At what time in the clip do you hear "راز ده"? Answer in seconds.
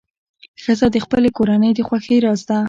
2.25-2.57